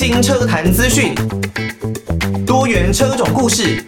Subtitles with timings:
[0.00, 1.12] 新车坛资讯，
[2.46, 3.84] 多元车种故事，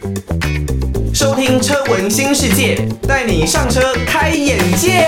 [1.15, 5.07] 收听车闻新世界，带你上车开眼界。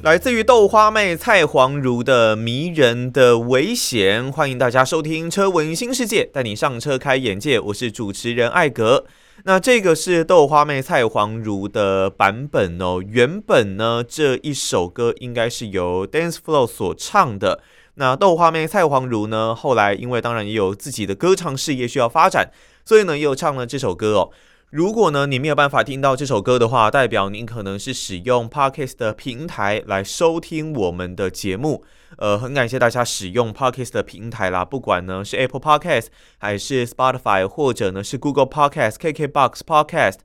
[0.00, 7.60] 来自于豆花妹蔡黄如的迷人的危险，欢迎大家收听车闻新世界，带你上车开眼界。
[7.60, 9.04] 我是主持人艾格。
[9.48, 13.00] 那这个是豆花妹蔡黄如的版本哦。
[13.06, 17.62] 原本呢，这一首歌应该是由 Dance Flow 所唱的。
[17.94, 22.50] 那豆花妹蔡黄如呢，后来因为当然也有自己的歌唱事业需要发展，
[22.84, 24.30] 所以呢又唱了这首歌哦。
[24.70, 31.84] 如果呢你没有办法听到这首歌的话，代表您可能是使用 Podcast 的平台来收听我们的节目。
[32.18, 36.06] 呃，很感谢大家使用 Podcast 的平台啦，不管呢是 Apple Podcast
[36.38, 40.16] 还是 Spotify，或者呢是 Google Podcast、KKBox Podcast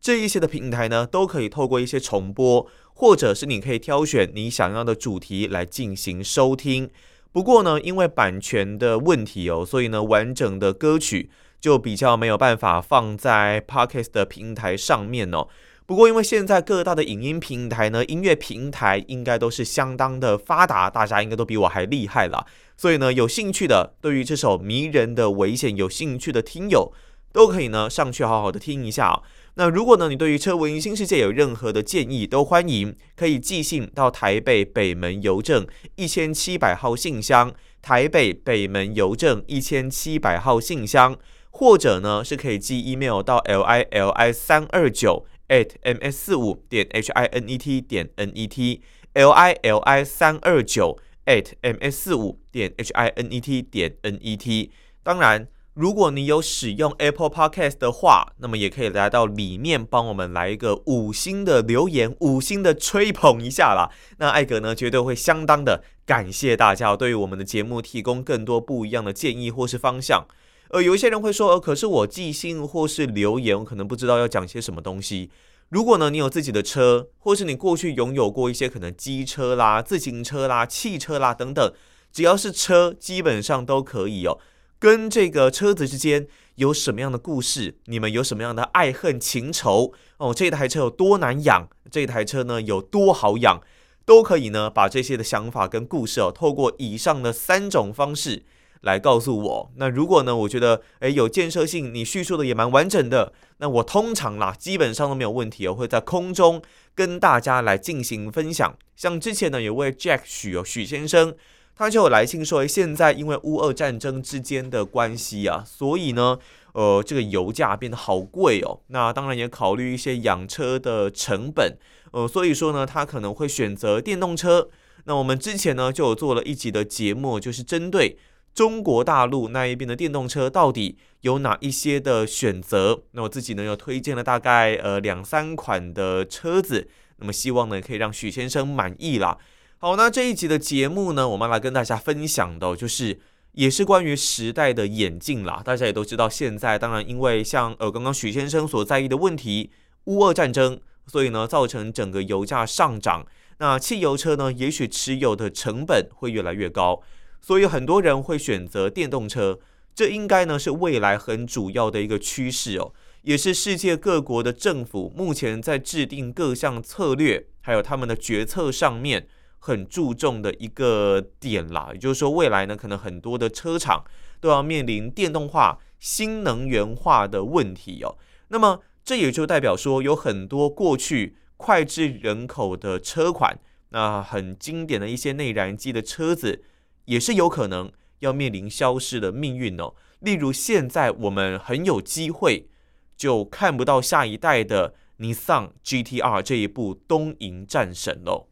[0.00, 6.88] 这一些的平台呢，都可以透过一些重播，或者是你可以挑选你想要的主题来进行收听。
[7.32, 11.30] 不过呢，因为版权的问题哦，所以呢完整的歌曲。
[11.60, 15.46] 就比较没有办法放在 Podcast 的平台上面哦。
[15.86, 22.46] 不过因为现在各大的影音平台呢，音乐平台应该都是相当的发达，大家应该都比我还厉害了。
[22.76, 26.92] 所以呢，有兴趣的，对于这首迷人的危险有兴趣的听友，
[27.32, 29.20] 都可以呢上去好好的听一下。
[29.54, 35.66] 那如果呢你对于车闻新世界有任何的建议，都欢迎可以寄信到台北北门邮政
[35.96, 41.16] 一千七百号信箱，台北北门邮政一千七百号信箱。
[41.50, 47.58] 或者呢，是可以寄 email 到 l i l i 三二九 at m s 四五点 h i n e
[47.58, 48.80] t 点 n e t
[49.14, 53.96] l i l i 三二九 at m s 四五点 h i n e t 点
[54.02, 54.70] n e t。
[55.02, 63.90] 当然，如果你有使用 Apple Podcast 的话，那么也可以来到里面帮我们来一个五星的留言，五星的吹捧一下啦。
[64.18, 70.26] 那艾格呢，绝对会相当的感谢大家对于我们的节目提供更多不一样的建议或是方向。
[70.70, 75.28] 呃，有一些人会说，呃，可是我寄信或是留言，我可能不知道要讲些什么东西。
[75.68, 81.72] 如果呢，你有自己的车，或是你过去拥有过一些可能机车啦、自行车啦、汽车啦等等，
[82.12, 84.38] 只要是车，基本上都可以哦。
[84.78, 87.76] 跟这个车子之间有什么样的故事？
[87.86, 89.92] 你们有什么样的爱恨情仇？
[90.18, 91.68] 哦，这台车有多难养？
[91.90, 93.60] 这台车呢有多好养？
[94.04, 98.44] 都可以呢，把这些的想法跟故事哦，透过以上的三种方式。
[98.82, 100.34] 来告诉我，那如果呢？
[100.34, 103.32] 我觉得诶有建设性，你叙述的也蛮完整的。
[103.58, 106.62] 那我通常啦，基本上都没有问题哦，会在空中
[106.94, 108.74] 跟大家来进行分享。
[108.96, 111.34] 像之前呢，有位 Jack 许哦许先生，
[111.76, 116.38] 他就有来信说，现在因为乌俄战争之间的关系啊，所以呢，
[116.72, 118.80] 呃，这个油价变得好贵哦。
[118.86, 121.76] 那当然也考虑一些养车的成本，
[122.12, 124.70] 呃，所以说呢，他可能会选择电动车。
[125.04, 128.16] 那我们之前呢，就有做了一集的节目，就是针对。
[128.54, 133.02] 中国大陆那一边的电动车到底有哪一些的选择？
[133.12, 136.88] 那我自己呢又推荐了大概呃两三款的车子，
[137.18, 139.38] 那么希望呢可以让许先生满意啦。
[139.78, 143.18] 好，那这一集的节目呢，我们来跟大家分享的，就是
[143.52, 145.62] 也是关于时代的演进啦。
[145.64, 149.70] 大家也都知道，现在当然因为像呃刚刚许先生所在意的问题，
[150.04, 153.24] 乌俄战争，所以呢造成整个油价上涨，
[153.58, 157.00] 那汽油车呢也许持有的成本会越来越高。
[157.40, 159.58] 所以很多人会选择电动车，
[159.94, 162.92] 这应该呢是未来很主要的一个趋势哦，
[163.22, 169.26] 也是世界各国的政府目前在制定各项策略，还有他们的决策上面
[169.58, 171.90] 很注重的一个点啦。
[171.92, 174.04] 也就是说，未来呢可能很多的车厂
[174.40, 178.16] 都要面临电动化、新能源化的问题哦。
[178.48, 183.58] 那么这也就代表说，有很多过去脍炙人口的车款，
[183.90, 186.62] 那很经典的一些内燃机的车子。
[187.10, 187.90] 也是有可能
[188.20, 189.94] 要面临消失的命运哦。
[190.20, 192.68] 例如，现在我们很有机会
[193.16, 198.46] 就看不到下一代的尼桑 GTR 这一部东瀛战神喽。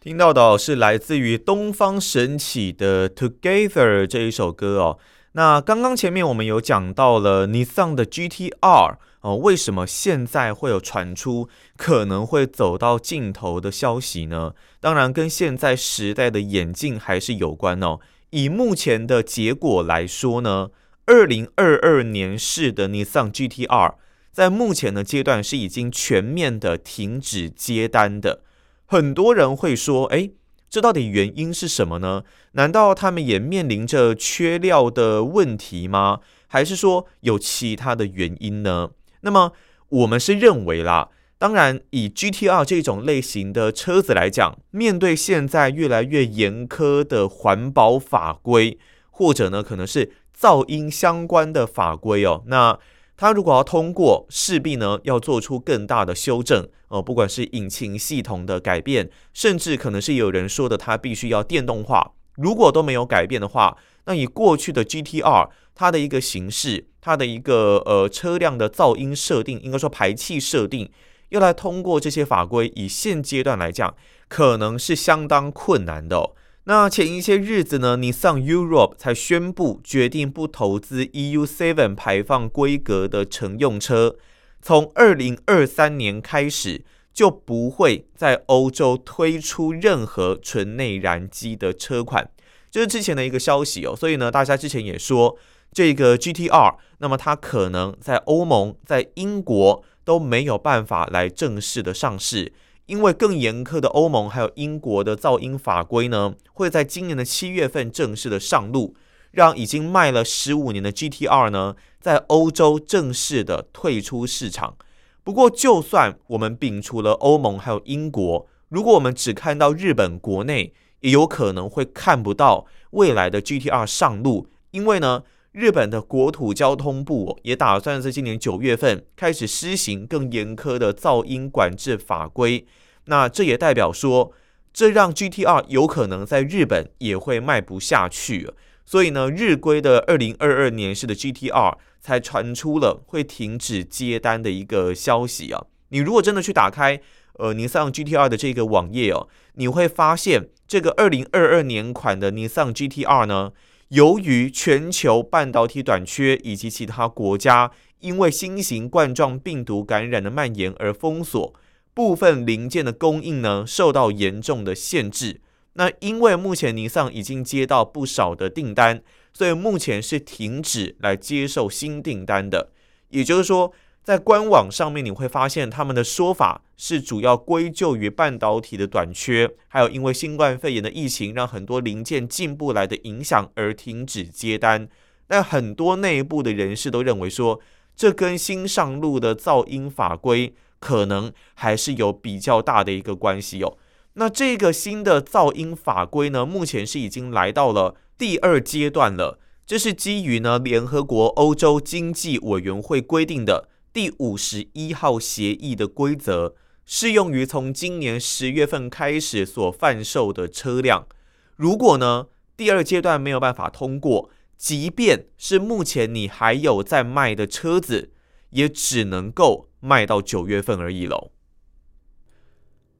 [0.00, 4.98] 听到的是来自于东方神起的 Together 这一首歌哦。
[5.32, 8.96] 那刚刚前面我们有讲到了尼桑的 GTR。
[9.20, 14.54] 哦，为什么现在会有传出可能会走到尽头的消息呢？
[14.80, 17.98] 当然，跟现在时代的演进还是有关哦。
[18.30, 20.68] 以目前的结果来说呢，
[21.06, 23.96] 二零二二年式的 Nissan GT-R
[24.30, 28.42] 在目前的阶段是已经全面的停止接单的。
[28.86, 30.30] 很多人会说，哎，
[30.70, 32.22] 这到底原因是什么呢？
[32.52, 36.20] 难道他们也面临着缺料的问题吗？
[36.46, 38.90] 还是说有其他的原因呢？
[39.20, 39.52] 那么
[39.88, 48.78] 我们是认为啦，当然，以 GT-R 这种类型的车子来讲，面对现在越来越严苛的环保法规，
[49.10, 52.78] 或者呢，可能是噪音相关的法规哦，那
[53.16, 62.12] 它如果要通过，势必呢要做出更大的修正哦，不管是引擎系统的改变，甚至可能是有人说的，它必须要电动化。
[62.36, 63.76] 如果都没有改变的话，
[64.06, 70.90] 那以过去的 GT-R 它的一个形式，它的一个呃车辆的噪音设定，应该说排气设定。
[71.30, 73.94] 要来通过这些法规，以现阶段来讲，
[74.28, 76.32] 可能是相当困难的。
[76.64, 84.16] 那前一些日子呢，Nissan Europe 才宣布决定不投资 EU7 排放规格的乘用车，
[84.60, 92.30] 从二零二三年开始就不会在欧洲推出任何纯内燃机的车款，
[92.70, 93.96] 这、就是之前的一个消息哦。
[93.96, 95.36] 所以呢，大家之前也说
[95.72, 99.84] 这个 GT-R，那么它可能在欧盟、在英国。
[100.08, 102.54] 都没有办法来正式的上市，
[102.86, 108.94] 因为更严苛的欧盟还有英国的噪音法规呢，会在今年的七月份正式的上路，
[109.32, 114.78] 让已经卖了十五年的 GT-R 呢，在欧洲正式的退出市场。
[115.22, 125.24] 不过，就算我们摒除了欧盟还有英国，如果我们只看到日本国内，也有可能会看不到未来的 GT-R 上路，因为呢。
[125.58, 132.64] 日本的国土交通部也打算在今年九月份开始施行更严苛的噪音管制法规。
[133.06, 134.32] 那这也代表说，
[134.72, 138.52] 这让 GT-R 有可能在日本也会卖不下去。
[138.86, 145.64] 所以呢，日规的二零二二年式的 GT-R 才传出了会停止接单的一个消息啊。
[145.88, 147.00] 你如果真的去打开
[147.32, 153.50] 呃尼桑 GT-R 的这个网页哦，你会发现这个二零二二年款的尼桑 GT-R 呢。
[153.88, 157.70] 由于全球半导体短缺，以及其他国家
[158.00, 161.54] 因为新型冠状病毒感染的蔓延而封锁，
[161.94, 165.40] 部分零件的供应呢受到严重的限制。
[165.74, 169.02] 那因为目前尼桑已经接到不少的订单，
[169.32, 172.70] 所以目前是停止来接受新订单的。
[173.10, 173.72] 也就是说，
[174.08, 184.88] 在官网上面你会发现，他们的说法是主要归咎于半导体的短缺，还有因为新冠肺炎的疫情让很多零件进不来的影响而停止接单。
[185.26, 187.60] 但很多内部的人士都认为说，
[187.94, 193.76] 这跟新上路的噪音法规可能还是有比较大的一个关系哦。
[194.14, 203.68] 那这个新的噪音法规呢，目前是已经来到了第二阶段了，这是基于呢联合国欧洲经济委员会规定的。
[203.98, 206.54] 第五十一号协议的规则
[206.84, 211.08] 适用于从今年十月份开始所贩售的车辆。
[211.56, 218.12] 如果呢，第二阶段没有办法通过，即便是目前你还有在卖的车子，
[218.50, 221.32] 也只能够卖到九月份而已喽。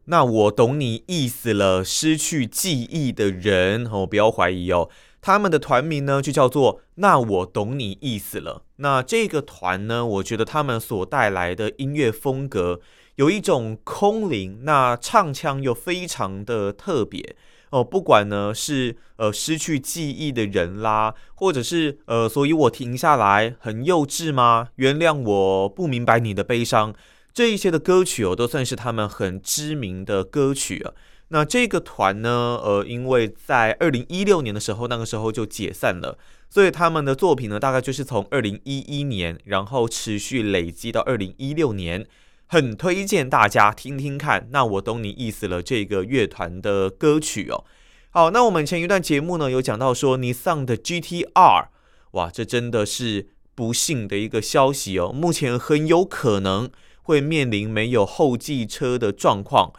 [0.06, 4.91] 那我懂你意思了，失去记忆的人哦，不要怀疑哦。
[5.20, 8.62] 他们的团名呢，就叫做“那我懂你意思了”。
[8.76, 12.81] 那这个团呢，我觉得他们所带来的音乐风格
[13.17, 17.35] 有一种空灵，那唱腔又非常的特别
[17.70, 17.82] 哦。
[17.82, 24.69] 不管呢是呃失去记忆的人啦，或者是呃，所以我停下来很幼稚吗？
[24.76, 26.95] 原谅我不明白你的悲伤，
[27.35, 30.93] 这一些的歌曲哦，都算是他们很知名的歌曲啊。
[31.30, 36.16] 那这个团呢，呃，因为在二零一六年的时候，那个时候就解散了，
[36.49, 42.06] 所以他们的作品呢，大概就是从二零一一年，然后持续累积到二零一六年，
[42.47, 44.49] 很推荐大家听听看。
[44.52, 47.62] 那我懂你意思了，这个乐团的歌曲哦。
[48.08, 51.68] 好，那我们前一段节目呢，有讲到说，尼桑的 GT-R，
[52.12, 56.70] 哇，这真的是不幸的一个消息哦，目前很有可能
[57.02, 59.75] 会面临没有后继车的状况。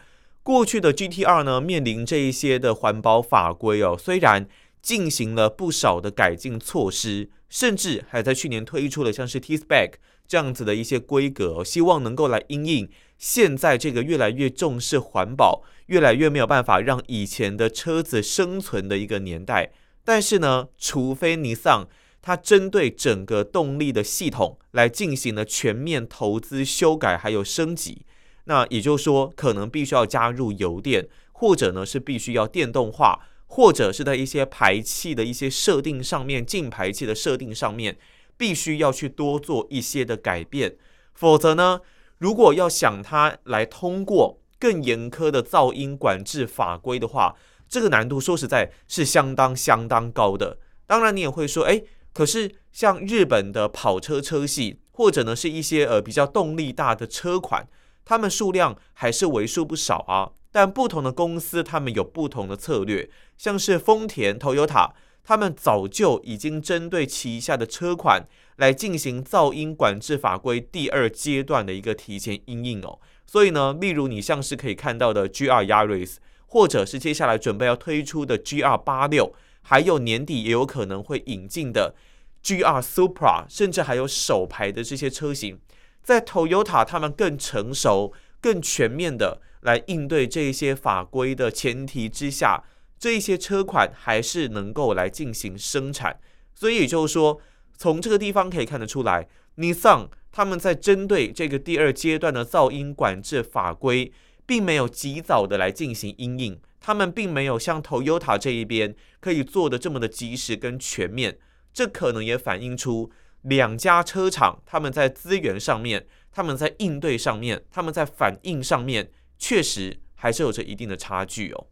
[0.50, 4.48] 过去的 GT-R 呢，面临这一些的环保法规哦，虽然
[4.82, 9.92] 进行了不少的改进措施，甚至还在去年推出了像是 T-Spec
[10.26, 19.70] 这样子的一些规格，希望能够来因应现在这个越来越重视环保、越来越没有办法让以前的车子生存的一个年代。
[20.04, 21.86] 但是呢，除非尼桑
[22.20, 28.04] 它针对整个动力的系统来进行了全面投资修改还有升级。
[28.50, 37.96] 那也就是说，可能必须要加入油电，或者呢是必须要电动化，或者是在一些排气的一些设定上面，进排气的设定上面，
[38.36, 40.74] 必须要去多做一些的改变。
[41.14, 41.80] 否则呢，
[42.18, 47.36] 如果要想它来通过更严苛的噪音管制法规的话，
[47.68, 50.58] 这个难度说实在是相当相当高的。
[50.88, 57.68] 当然，你也会说，诶，可是像日本的跑车车系，或者呢是一些呃比较动力大的车款。
[58.10, 60.32] 他们数量还是为数不少啊。
[60.50, 64.90] 但不同的公司，他们有不同的策略，像是丰田、Toyota，
[65.22, 68.26] 他们早就已经针对旗下的车款
[68.56, 72.98] 来进行噪音管制法规第二阶段的一个提前因应哦。
[73.28, 81.94] 所以呢，例如你像是可以看到的 GR Yaris，或者是接下来准备要推出的 GR 八六，还有年底也有可能会引进的
[82.42, 85.60] GR Supra，甚至还有首排的这些车型，
[86.02, 89.40] 在 Toyota 他们更成熟、更全面的。
[89.62, 92.64] 来应对这些法规的前提之下，
[92.98, 96.18] 这一些车款还是能够来进行生产。
[96.54, 97.38] 所以也就是说，
[97.76, 99.28] 从这个地方可以看得出来
[99.58, 104.10] ，Nissan 他们在针对这个第二阶段的噪音管制法规，
[104.46, 111.36] 并没有及早的来进行应应，他们并没有像 Toyota 这一边可以做的这么的及时跟全面。
[111.74, 113.10] 这可能也反映出
[113.42, 119.10] 两家车厂他们在资源上面，他们在应对上面，他们在反应上面。
[119.42, 121.68] 确实还是有着一定的差距哦。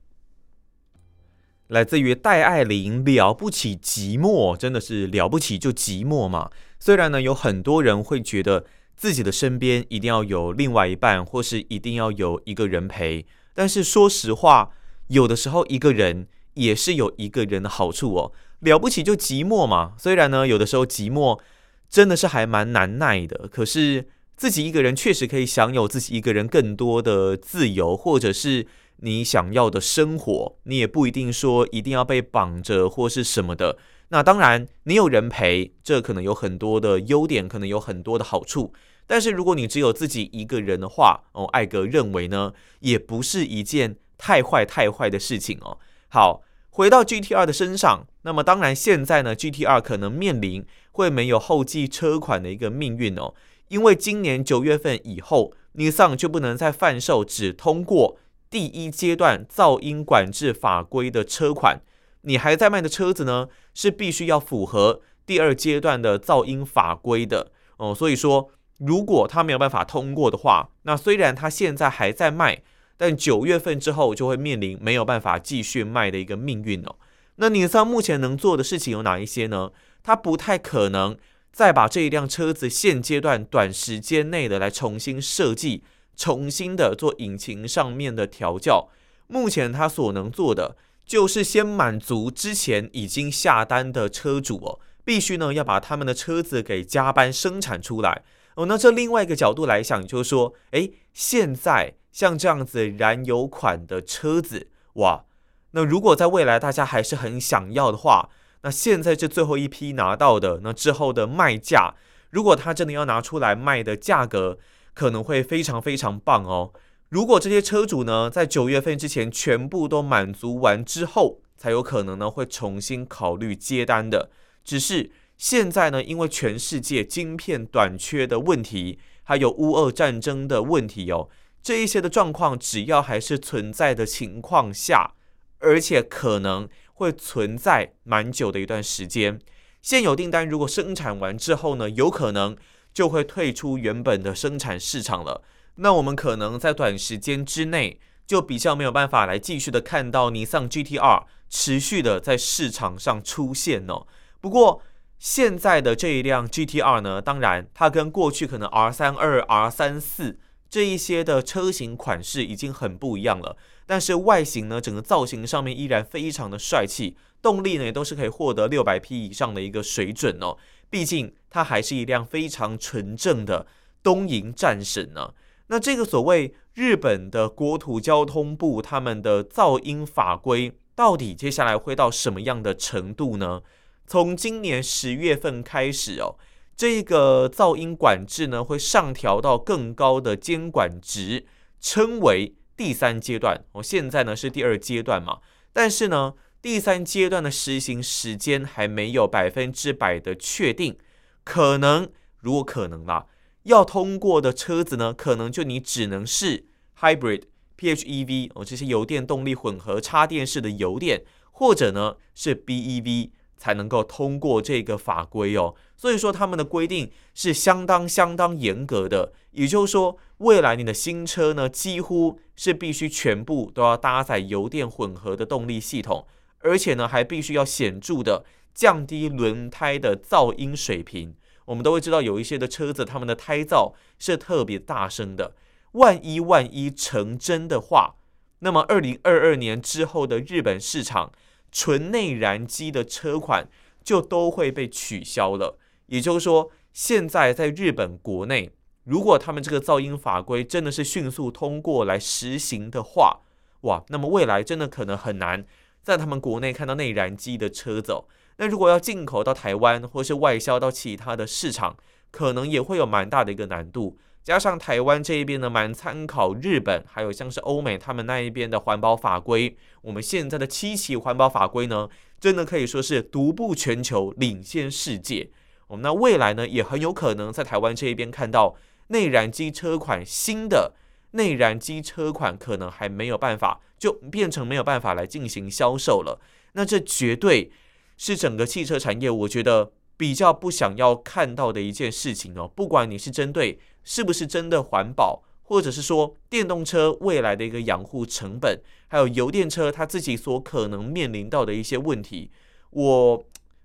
[1.66, 6.50] 来自于戴爱玲，了不起寂寞，真的是了不起就寂寞嘛。
[6.80, 8.64] 虽然呢，有很多人会觉得
[8.96, 14.70] 自己的身边一定要有另外一半，或是一定要有一个人陪，但是说实话，
[15.08, 18.32] 有的时候一个人也是有一个人的好处哦。
[18.60, 19.92] 了不起就寂寞嘛。
[19.98, 21.38] 虽然呢，有的时候寂寞
[21.88, 24.08] 真的是还蛮难耐的，可是。
[24.38, 28.68] 自己一个人确实可以享有自己一个人更多的自由，或者是
[28.98, 33.76] 你想要的生活，你也不一定说一定要被绑着或是什么的。
[34.10, 38.72] 那当然，你有人陪，这可能有很多的优点，可能有很多的好处。
[39.08, 45.78] 但是如果你只有自己一个人的话，哦，艾格认为呢，也不是一件太坏太坏的事情哦。
[46.06, 53.32] 好，回到 GTR 的身上，那么当然现在呢，G T R 可能面临会没有后继车款的一个命运哦。
[53.68, 58.18] 因为今年九月份以后，Nissan 就不能再贩售只通过
[58.50, 61.80] 第一阶段噪音管制法规的车款。
[62.20, 67.94] 你还在卖的车子呢，是必须要符合第二阶段的噪音法规的哦。
[67.94, 72.60] 所以说，如果它没有办法通过的话，那虽然它现在还在卖，
[72.98, 76.96] 但九月份之后就会面临没有办法继续卖的一个命运哦。
[77.38, 79.70] 那 Nissan 目前能做的事情有哪一些呢？
[80.02, 81.16] 它不太可能。
[81.50, 85.82] 再把这一辆车子现阶段短时间内的来重新设计，
[86.14, 88.88] 重新的做引擎上面的调教。
[89.26, 98.22] 目前他所能做的就是先满足之前已经下单的车主哦，必须呢要把他们的车子给加班生产出来
[98.54, 98.66] 哦。
[98.66, 105.24] 那这另外一个角度来想，就是说，诶，现在像这样子燃油款的车子，哇，
[105.72, 108.30] 那如果在未来大家还是很想要的话。
[108.62, 111.94] 那现在这最后一批拿到的，那之后的卖价，
[112.30, 114.58] 如果他真的要拿出来卖的价格，
[114.94, 116.72] 可能会非常非常棒哦。
[117.10, 124.28] 如果这些车主呢，在九月份之前全部都满足完之后，才有可能呢会重新考虑接单的。
[124.64, 131.28] 只是现在呢，因为全世界晶片短缺的问题，还有乌俄战争的问题哦，
[131.62, 135.12] 这一些的状况，只要还是存在的情况下，
[135.60, 136.68] 而且可能。
[136.98, 139.38] 会存在蛮久的一段时间。
[139.80, 142.56] 现有订单如果生产完之后呢，有可能
[142.92, 145.44] 就会退出原本的生产市场了。
[145.76, 154.08] 那我们可能在短时间之内就比较没有办法来继续的看到尼桑 GT-R 持续的在市场上出现哦。
[154.40, 154.82] 不过
[155.20, 163.56] 现在的这一辆 GT-R 呢，当然它跟过去可能 R 三二、R 三四这一些的车型款式已经很不一样了。
[163.86, 170.56] 但是外形呢，整个造型上面依然非常的帅气，动力呢也都是可以获得六百匹以上的一个水准哦。
[170.90, 173.66] 毕竟它还是一辆非常纯正的
[174.02, 175.32] 东瀛战神呢。
[175.68, 183.62] 那这个所谓日本的国土交通部他们的噪音法规，到底接下来会到什么样的程度呢？
[184.06, 186.36] 从今年十月份开始哦，
[186.78, 191.44] 这个噪音管制呢会上调到更高的监管值，
[191.78, 192.54] 称为。
[192.76, 195.40] 第三阶段，我现在呢是第二阶段嘛，
[195.72, 200.96] 但是呢，第三阶段的实行时间还没有百分之百的确定，
[201.42, 202.08] 可能
[202.38, 203.26] 如果可能啦，
[203.64, 206.66] 要通过的车子呢，可能就你只能是
[207.00, 207.42] hybrid、
[207.76, 213.30] PHEV 哦，这些油电动力混合插电式的油电，或者呢是 BEV。
[213.58, 219.32] 才能够通过这个法规哦，所以说他们的规定是相当相当严格的。
[219.50, 226.26] 也就是说，未来你的新车呢，几乎是必须全部都要搭载油电混合的动力系统，
[226.60, 231.34] 而且呢，还必须要显著的降低轮胎的噪音水平。
[231.64, 235.54] 我们都会知道，有一些的车子，他们的胎噪是特别大声的。
[235.92, 238.14] 万一万一成真的话，
[238.60, 241.32] 那么二零二二年之后的日本市场，
[241.70, 243.68] 纯内燃机的车款
[244.02, 245.78] 就都会被取消了。
[246.06, 248.70] 也就是说，现在在日本国内，
[249.04, 253.40] 如果他们这个噪音法规真的是迅速通过来实行的话，
[253.82, 255.64] 哇，那么未来真的可能很难
[256.02, 258.24] 在他们国内看到内燃机的车子。
[258.56, 261.96] 那如果要进口到台湾，或是外销到其他的市场，
[262.30, 264.18] 可能也会有蛮大的一个难度。
[264.48, 269.76] 加上台湾这一边呢，蛮参考日本，还有像是欧美他们那一边的环保法规。
[270.00, 272.08] 我们现在的七期环保法规呢，
[272.40, 275.50] 真的可以说是独步全球，领先世界。
[275.88, 278.74] 我们那未来呢，也很有可能在台湾这一边看到。
[279.08, 280.94] 内燃机车款新的
[281.32, 286.40] 内燃机车款可能还没有办法，就变成没有办法来进行销售了。
[286.72, 287.70] 那这绝对
[288.16, 292.70] 是整个汽车产业，我觉得比较不想要看到的一件事情哦。
[292.76, 302.50] 不管你是针对是不是真的环保，或者是说电动车未来的一个养护成本，还有油电车它自己所可能面临到的一些问题，
[302.90, 303.44] 我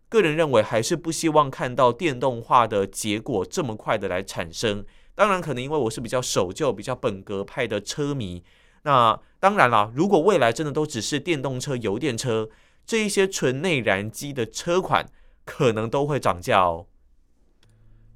[0.09, 4.85] 个人认为还是不希望看到电动化的结果这么快的来产生。
[5.15, 8.43] 当然，可能因为我是比较守旧、比较本格派的车迷。
[8.81, 12.49] 那当然啦，如果未来真的都只是电动车、油电车，
[12.85, 15.05] 这一些纯内燃机的车款，
[15.45, 16.85] 可能都会涨价哦。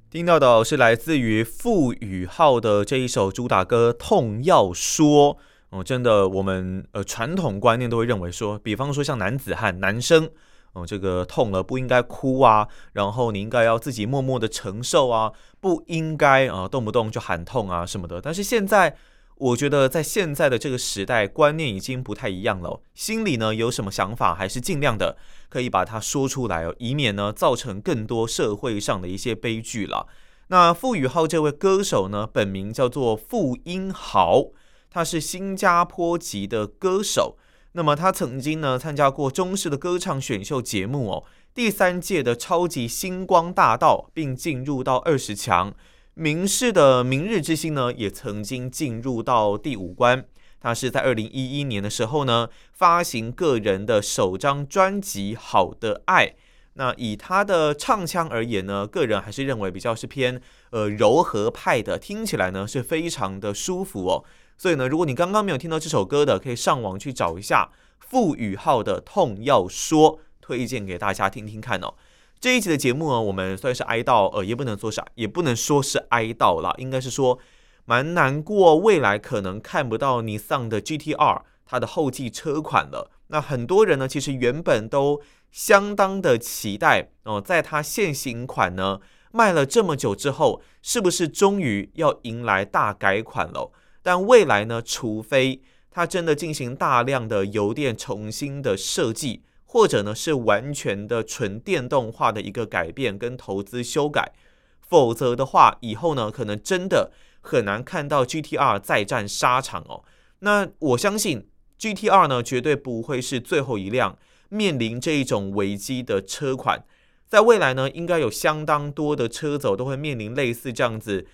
[0.10, 5.36] 听到的是来自于傅宇浩的这一首主打歌《痛要说》。
[5.70, 10.30] 哦，真的，我们呃传统观念都会认为说，比方说像男子汉、男生。
[10.74, 18.22] 哦，这个痛了不应该哭啊，然后你应该要自己默默的承受啊，不应该啊动不动就喊痛啊什么的。
[18.22, 18.96] 但是现在，
[19.40, 22.82] 我觉得在现在的这个时代，观念已经不太一样了。
[22.96, 25.16] 心里呢有什么想法，还是尽量的
[25.48, 30.08] 可以把它说出来哦，以免呢造成更多社会上的一些悲剧了。
[30.48, 34.46] 那傅宇浩这位歌手呢，本名叫做傅英豪，
[34.90, 37.38] 他是新加坡籍的歌手。
[37.74, 45.76] 那么他曾经呢参加过中式的歌唱选秀节目哦，第三届的超级星光大道，并进入到二十强。
[46.20, 50.26] 明世的明日之星呢也曾经进入到第五关。
[50.60, 56.26] 他是在二零一一年的时候呢发行个人的首张专辑《好的爱》。
[56.74, 64.24] 那以他的唱腔而言呢，个人还是认为比较是偏呃柔和派的，听起来呢是非常的舒服哦。
[64.58, 71.94] 所以呢，如果你刚刚没有听到这首歌的，可以上网去找一下傅宇浩的《痛要说》，推荐给大家听听看哦。
[72.40, 77.40] 这一集的节目呢，我们算是哀悼，呃，也不能说啥，也不能说是哀悼啦，应该是说
[77.86, 83.10] 蛮难过，未来可能看不到尼桑的 GTR 它的后继车款了。
[83.30, 85.20] 那很多人呢，其实原本都
[85.52, 89.00] 相当的期待哦，在它现行款呢
[89.32, 93.72] 卖了这么久之后，是不是终于要迎来大改款了？
[94.04, 104.34] 但未来呢，除非它真的进行大量的油电重新的设计，或者呢是完全的纯电动化的一个改变跟投资修改，
[104.82, 110.04] 否则的话，以后呢可能真的很难看到 GTR 再战沙场哦。
[110.40, 111.48] 那我相信
[111.80, 114.18] GTR 呢绝对不会是最后一辆
[114.50, 116.84] 面临这一种危机的车款，
[117.28, 121.28] 在未来呢应该有相当多的车走都会面临类似这样子。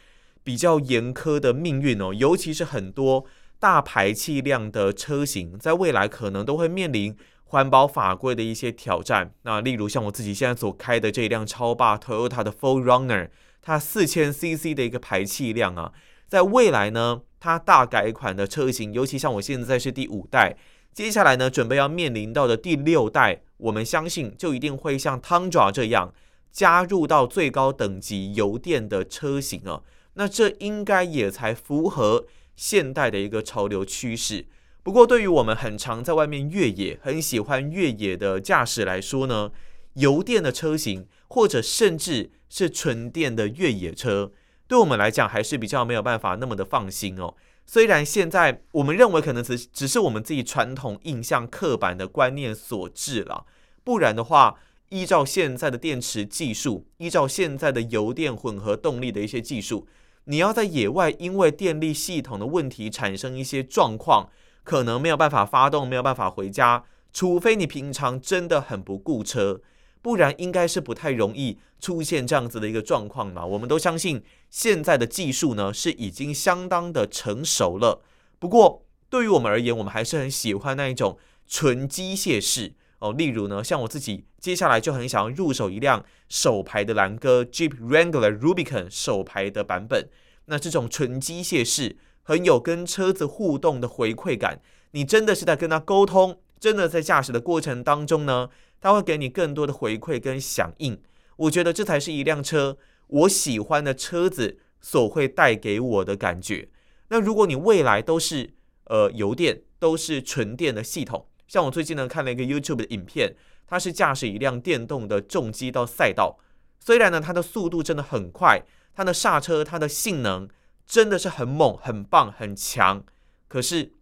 [0.45, 3.23] 比较严苛的命运哦，尤其是很多
[3.59, 9.33] 大排气量的车型，在未来可能都会面临环保法规的一些挑战。
[9.43, 13.29] 那例如像我自己现在所开的这一辆超霸 Toyota 的 4Runner，
[13.61, 15.93] 它四千 CC 的一个排气量啊，
[16.27, 20.57] 在未来呢，它大改款的车型，尤其像我现在是第五代，
[20.93, 26.13] 接下来呢，准备要面临到的第六代，我们相信就一定会像 Tundra 这样
[26.51, 29.81] 加入到最高等级油电的车型啊。
[30.15, 32.25] 那这应该也才符合
[32.55, 34.45] 现代的一个潮流趋势。
[34.83, 39.49] 不过，对于我们很常在外面越野、很喜欢越野的驾驶来说呢，
[39.93, 44.33] 油电的车型或者甚至是纯电的越野车，
[44.67, 47.33] 对我们来讲还是比较没有办法那么的放心哦。
[47.65, 53.45] 虽然现在我们认为可能只只是我们自己传统印象刻板的观念所致了，
[53.85, 59.87] 不然的话，依照现在的电池技术，依照现在的油电混合动力的一些技术。
[60.25, 64.29] 你要在野外，因为电力系统的问题产生一些状况，
[64.63, 69.61] 可能没有办法发动，没有办法回家，除非你平常真的很不顾车，
[70.01, 73.45] 不然应该是不太容易出现这样子的一个状况嘛。
[73.45, 78.01] 我们都相信现在的技术呢是已经相当的成熟了，
[78.39, 82.73] 不过对于我们而言，我们还是很喜欢那一种纯机械式。
[82.99, 90.07] 哦，例如呢，像我自己接下来就很想要入手一辆手排的兰哥 Jeep Wrangler Rubicon 手排的版本。
[90.45, 94.59] 那这种纯机械式很有跟车子互动的回馈感，
[94.91, 100.99] 你真的是在跟他沟通，真的在驾驶的过程当中呢，他会给你更多的回馈跟响应。
[101.35, 106.69] 我觉得这才是一辆车我喜欢的车子所会带给我的感觉。
[107.09, 108.53] 那如果你未来都是
[108.85, 113.35] 呃油电，都是纯电的系统，像我最近呢看了一个 YouTube 的影片，
[113.67, 116.37] 它是驾驶一辆电动的重机到赛道，
[116.79, 118.61] 虽然呢它的速度真的很快，
[118.95, 120.47] 它的刹车、它的性能
[120.85, 123.03] 真的是很猛、很棒、很强，
[123.47, 123.93] 可是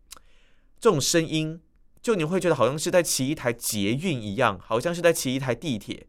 [0.80, 1.62] 这种声音，
[2.02, 6.08] 就你会觉得好像是在骑一台捷运一样，好像是在骑一台地铁。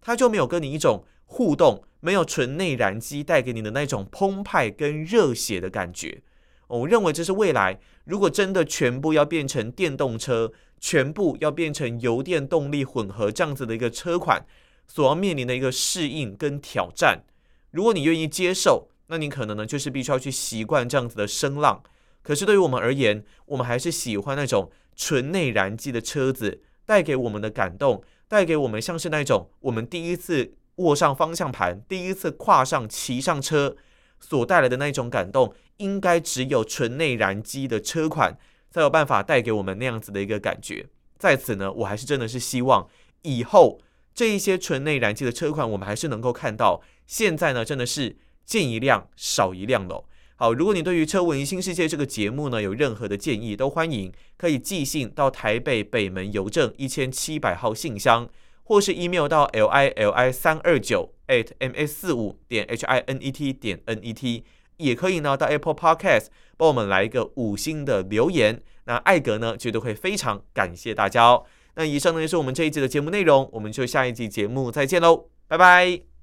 [0.00, 6.22] 它就没有跟你一种互动，没有纯内燃机带给你的那种澎湃跟热血的感觉。
[6.68, 14.44] 我认为这是未来，如果真的全部要变成电动车，全部要变成油电动力混合这样子的一个车款，
[14.86, 17.24] 所要面临的一个适应跟挑战。
[17.70, 21.82] 如果你愿意接受，那你可能呢就是必须要去习惯这样子的声浪。
[22.22, 28.02] 可是对于我们而言，我们还是喜欢那种纯内燃机的车子带给我们的感动。
[28.26, 33.76] 带给我们像是那种我们第一次握上方向盘、第一次跨上骑上车
[34.18, 38.36] 所带来的那种感动，应该只有纯内燃机的车款
[38.70, 40.86] 才有办法带给我们那样子的一个感觉。
[41.18, 42.88] 在此呢，我还是真的是希望
[43.22, 43.78] 以后
[44.14, 46.82] 这一些纯内燃机的车款，我们还是能够看到。
[47.06, 50.04] 现在呢，真的是见一辆少一辆了。
[50.36, 58.28] 好，如果你对于《车闻新世界》这个节目呢有任何的建议，都欢迎可以寄信到台北北门邮政一千七百号信箱，
[58.64, 63.30] 或是 email 到 l i l i 三二九 at m s 四五点 h i n e
[63.30, 64.44] t 点 n e t，
[64.78, 66.26] 也可以呢到 Apple Podcast
[66.56, 68.60] 帮我们来一个五星的留言。
[68.86, 71.44] 那艾格呢绝对会非常感谢大家哦。
[71.76, 76.13] 那以上呢就是我们这一集的节目内容，我们就下一集节目再见喽，拜拜。